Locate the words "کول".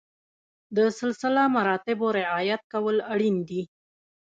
2.73-2.97